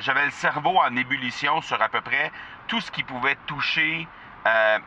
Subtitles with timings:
[0.00, 2.32] j'avais le cerveau en ébullition sur à peu près
[2.68, 4.06] tout ce qui pouvait toucher
[4.46, 4.78] euh,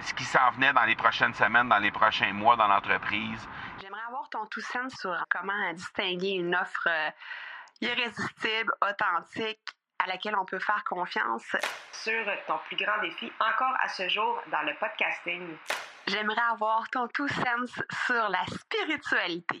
[0.00, 3.48] ce qui s'en venait dans les prochaines semaines, dans les prochains mois dans l'entreprise.
[3.80, 7.10] J'aimerais avoir ton tout sens sur comment distinguer une offre euh,
[7.80, 9.60] irrésistible, authentique,
[9.98, 11.56] à laquelle on peut faire confiance.
[11.92, 15.56] Sur ton plus grand défi encore à ce jour dans le podcasting.
[16.06, 19.60] J'aimerais avoir ton tout sens sur la spiritualité.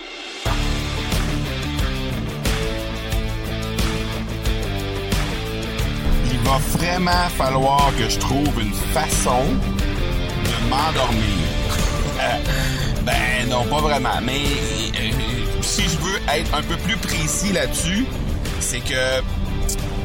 [6.51, 9.45] Va vraiment falloir que je trouve une façon
[10.43, 11.47] de m'endormir.
[13.05, 14.19] ben non, pas vraiment.
[14.21, 15.11] Mais euh,
[15.61, 18.05] si je veux être un peu plus précis là-dessus,
[18.59, 19.23] c'est que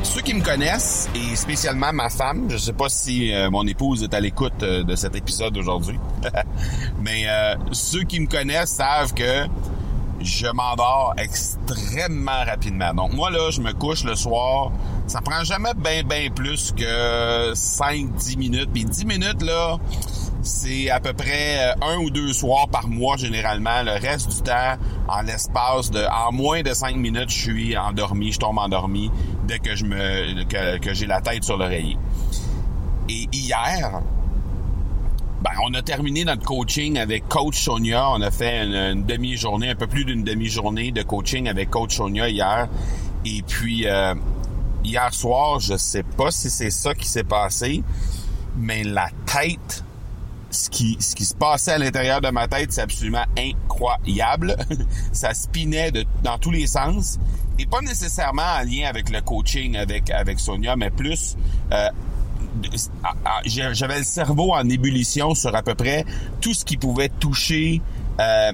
[0.05, 4.05] ceux qui me connaissent, et spécialement ma femme, je sais pas si euh, mon épouse
[4.05, 5.99] est à l'écoute euh, de cet épisode aujourd'hui,
[7.01, 7.25] mais
[7.73, 9.47] ceux qui me connaissent savent que
[10.21, 12.95] je m'endors extrêmement rapidement.
[12.95, 14.71] Donc moi là, je me couche le soir,
[15.07, 18.71] ça prend jamais bien bien plus que 5 10 minutes.
[18.73, 19.79] Puis 10 minutes là,
[20.43, 23.83] c'est à peu près euh, un ou deux soirs par mois généralement.
[23.83, 24.77] Le reste du temps,
[25.09, 29.11] en l'espace de en moins de 5 minutes, je suis endormi, je tombe endormi
[29.47, 31.97] dès que je me que, que j'ai la tête sur l'oreiller.
[33.09, 34.03] Et hier,
[35.43, 38.11] ben, on a terminé notre coaching avec Coach Sonia.
[38.11, 42.29] On a fait une, demi-journée, un peu plus d'une demi-journée de coaching avec Coach Sonia
[42.29, 42.69] hier.
[43.25, 44.15] Et puis euh,
[44.87, 47.83] hier soir, je sais pas si c'est ça qui s'est passé,
[48.57, 49.85] mais la tête,
[50.51, 54.57] ce qui, ce qui se passait à l'intérieur de ma tête, c'est absolument incroyable.
[55.13, 55.93] ça spinait
[56.23, 57.19] dans tous les sens.
[57.59, 61.37] Et pas nécessairement en lien avec le coaching avec, avec Sonia, mais plus
[61.73, 61.89] euh,
[63.45, 66.05] j'avais le cerveau en ébullition sur à peu près
[66.41, 67.81] tout ce qui pouvait toucher
[68.21, 68.53] euh,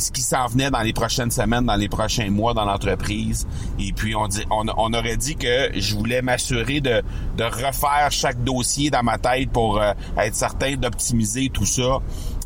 [0.00, 3.46] ce qui s'en venait dans les prochaines semaines, dans les prochains mois dans l'entreprise.
[3.78, 7.02] Et puis on dit, on, aurait dit que je voulais m'assurer de,
[7.36, 11.98] de refaire chaque dossier dans ma tête pour euh, être certain d'optimiser tout ça,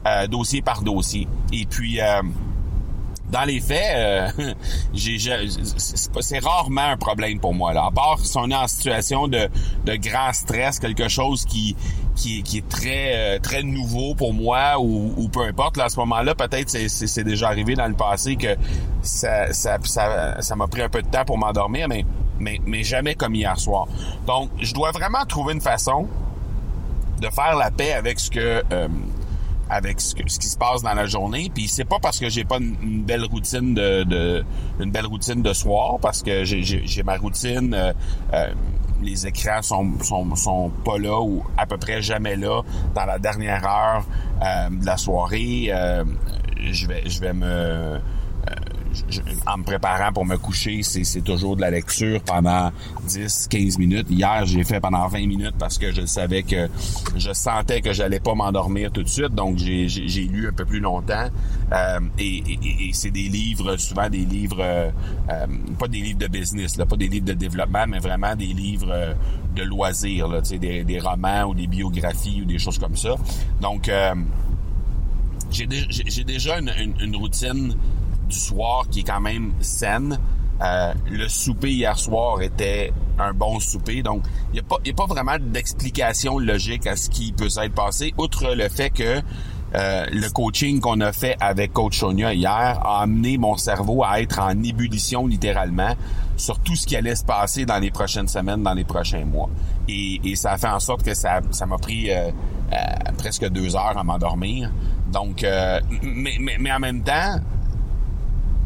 [0.07, 1.27] euh, dossier par dossier.
[1.53, 2.01] Et puis
[3.35, 3.97] dans les faits,
[4.39, 4.55] euh,
[6.21, 7.73] c'est rarement un problème pour moi.
[7.73, 7.87] Là.
[7.87, 9.49] À part si on est en situation de,
[9.85, 11.75] de grand stress, quelque chose qui,
[12.15, 15.77] qui, qui est très euh, très nouveau pour moi ou, ou peu importe.
[15.77, 18.57] Là, à ce moment-là, peut-être c'est déjà arrivé dans le passé que
[19.03, 22.05] ça ça ça ça m'a pris un peu de temps pour m'endormir, mais,
[22.39, 23.87] mais mais jamais comme hier soir.
[24.27, 26.09] Donc, je dois vraiment trouver une façon
[27.21, 28.89] de faire la paix avec ce que euh,
[29.71, 31.51] avec ce, ce, qui se passe dans la journée.
[31.55, 34.45] Puis c'est pas parce que j'ai pas une, belle routine de, de,
[34.81, 37.75] une belle routine de soir, parce que j'ai ma routine.
[37.75, 37.93] Euh,
[38.33, 38.53] euh,
[39.03, 42.63] les écrans sont, sont, sont pas là ou à peu près jamais là
[42.95, 44.05] dans la dernière heure
[44.43, 45.71] euh, de la soirée.
[46.61, 48.01] je vais je vais me
[49.47, 52.71] en me préparant pour me coucher, c'est toujours de la lecture pendant
[53.07, 54.07] 10, 15 minutes.
[54.11, 56.69] Hier, j'ai fait pendant 20 minutes parce que je savais que
[57.17, 59.35] je sentais que j'allais pas m'endormir tout de suite.
[59.35, 61.29] Donc, j'ai lu un peu plus longtemps.
[61.73, 62.43] Euh, et,
[62.93, 64.91] c'est des livres, souvent des livres, euh,
[65.31, 65.47] euh,
[65.79, 69.15] pas des livres de business, là, pas des livres de développement, mais vraiment des livres
[69.55, 73.15] de loisirs, des, des romans ou des biographies ou des choses comme ça.
[73.61, 73.91] Donc,
[75.55, 77.77] j'ai déjà une, routine
[78.25, 80.19] du soir qui est quand même saine.
[80.63, 84.93] Euh, le souper hier soir était un bon souper, donc il n'y a, pas, a
[84.93, 89.21] pas vraiment d'explication logique à ce qui peut s'être passé, outre le fait que
[89.75, 94.21] euh, le coaching qu'on a fait avec Coach Sonia hier a amené mon cerveau à
[94.21, 95.97] être en ébullition littéralement
[96.37, 99.51] sur tout ce qui allait se passer dans les prochaines semaines, dans les prochains mois.
[99.89, 102.31] Et, ça a fait en sorte que ça ça m'a pris euh,
[103.19, 104.71] presque deux heures à m'endormir.
[105.13, 105.45] Donc,
[106.03, 107.41] mais, mais, mais en même temps,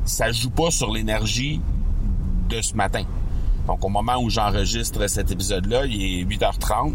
[0.08, 1.60] ça joue pas sur l'énergie
[2.48, 3.04] de ce matin.
[3.66, 6.94] Donc, au moment où j'enregistre cet épisode-là, il est 8h30.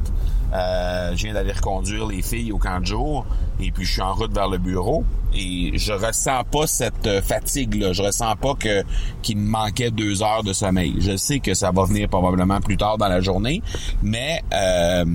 [0.54, 3.26] Euh, je viens d'aller reconduire les filles au camp de jour
[3.60, 7.94] et puis je suis en route vers le bureau et je ressens pas cette fatigue-là.
[7.94, 8.84] Je ressens pas que
[9.22, 10.96] qu'il me manquait deux heures de sommeil.
[11.00, 13.62] Je sais que ça va venir probablement plus tard dans la journée,
[14.02, 15.06] mais euh,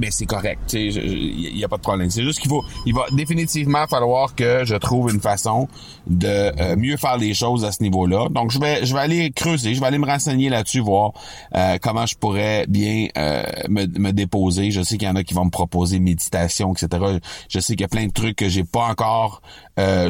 [0.00, 0.72] ben c'est correct.
[0.72, 2.10] Il n'y a pas de problème.
[2.10, 5.68] C'est juste qu'il faut, il va définitivement falloir que je trouve une façon
[6.06, 8.28] de euh, mieux faire les choses à ce niveau-là.
[8.30, 11.12] Donc je vais, je vais aller creuser, je vais aller me renseigner là-dessus, voir
[11.54, 14.70] euh, comment je pourrais bien euh, me, me, déposer.
[14.70, 17.20] Je sais qu'il y en a qui vont me proposer méditation, etc.
[17.48, 19.42] Je sais qu'il y a plein de trucs que j'ai pas encore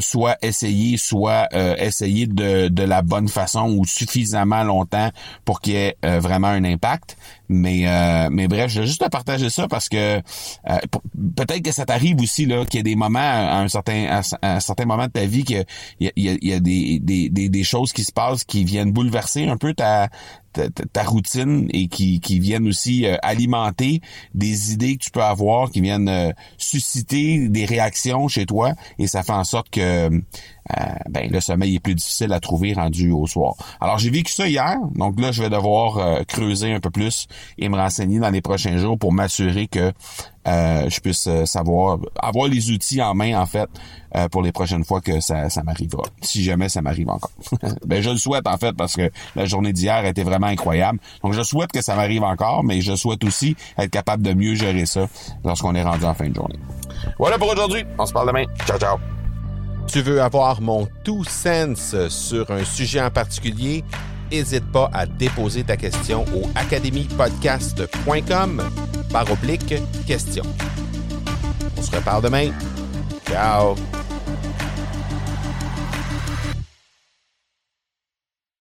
[0.01, 1.47] soit essayé, soit
[1.79, 5.11] essayé de, de la bonne façon ou suffisamment longtemps
[5.45, 7.17] pour qu'il y ait vraiment un impact.
[7.53, 10.79] Mais euh, mais bref, je vais juste te partager ça parce que euh,
[11.37, 14.57] peut-être que ça t'arrive aussi là qu'il y a des moments à un certain à
[14.57, 15.65] un certain moment de ta vie qu'il
[16.01, 18.45] y a, y a, il y a des, des, des, des choses qui se passent
[18.45, 20.09] qui viennent bouleverser un peu ta
[20.53, 24.01] ta, routine et qui, qui viennent aussi euh, alimenter
[24.35, 29.07] des idées que tu peux avoir, qui viennent euh, susciter des réactions chez toi et
[29.07, 30.11] ça fait en sorte que euh,
[31.09, 33.55] ben, le sommeil est plus difficile à trouver rendu au soir.
[33.81, 37.27] Alors j'ai vécu ça hier, donc là je vais devoir creuser un peu plus
[37.59, 39.93] et me renseigner dans les prochains jours pour m'assurer que
[40.47, 43.69] je puisse savoir, avoir les outils en main en fait
[44.17, 46.03] euh, pour les prochaines fois que ça, ça m'arrivera.
[46.21, 47.31] Si jamais ça m'arrive encore.
[47.87, 50.99] ben, je le souhaite en fait parce que la journée d'hier était vraiment incroyable.
[51.23, 54.57] Donc je souhaite que ça m'arrive encore, mais je souhaite aussi être capable de mieux
[54.57, 55.07] gérer ça
[55.45, 56.59] lorsqu'on est rendu en fin de journée.
[57.19, 57.85] Voilà pour aujourd'hui.
[57.99, 58.47] On se parle demain.
[58.67, 58.99] Ciao, ciao.
[59.87, 63.85] Tu veux avoir mon tout sens sur un sujet en particulier?
[64.31, 68.63] N'hésite pas à déposer ta question au academypodcast.com
[69.13, 69.75] par oblique
[70.07, 70.43] question.
[71.77, 72.51] On se reparle demain.
[73.27, 73.75] Ciao.